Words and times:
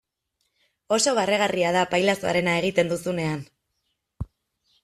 Oso 0.97 1.13
barregarria 1.19 1.75
da 1.77 1.85
pailazoarena 1.93 2.57
egiten 2.63 2.93
duzunean. 2.95 3.45